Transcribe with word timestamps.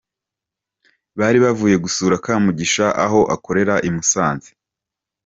Bari 1.19 1.37
bavuye 1.45 1.75
gusura 1.83 2.21
Kamugisha 2.25 2.85
aho 3.05 3.19
akorera 3.35 3.75
i 3.87 3.89
Musanze. 3.95 4.49